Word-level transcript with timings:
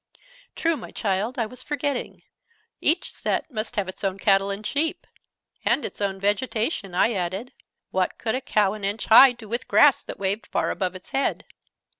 "True, 0.55 0.75
my 0.77 0.89
child, 0.89 1.37
I 1.37 1.45
was 1.45 1.61
forgetting. 1.61 2.23
Each 2.79 3.11
set 3.11 3.51
must 3.51 3.75
have 3.75 3.87
its 3.87 4.03
own 4.03 4.17
cattle 4.17 4.49
and 4.49 4.65
sheep." 4.65 5.05
"And 5.63 5.85
its 5.85 6.01
own 6.01 6.19
vegetation," 6.19 6.95
I 6.95 7.13
added. 7.13 7.53
"What 7.91 8.17
could 8.17 8.33
a 8.33 8.41
cow, 8.41 8.73
an 8.73 8.83
inch 8.83 9.05
high, 9.05 9.33
do 9.33 9.47
with 9.47 9.67
grass 9.67 10.01
that 10.01 10.17
waved 10.17 10.47
far 10.47 10.71
above 10.71 10.95
its 10.95 11.09
head?" 11.09 11.45